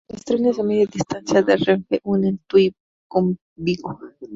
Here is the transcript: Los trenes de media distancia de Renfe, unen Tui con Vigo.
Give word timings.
Los 0.09 0.25
trenes 0.25 0.57
de 0.57 0.63
media 0.63 0.87
distancia 0.91 1.43
de 1.43 1.57
Renfe, 1.57 2.01
unen 2.05 2.39
Tui 2.47 2.73
con 3.07 3.37
Vigo. 3.55 3.99